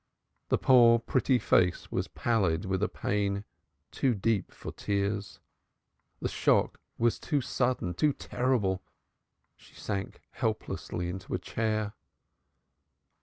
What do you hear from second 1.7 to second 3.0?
was pallid with a